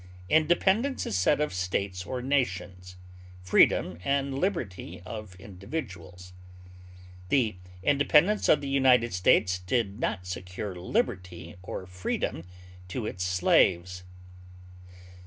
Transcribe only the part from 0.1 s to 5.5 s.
Independence is said of states or nations, freedom and liberty of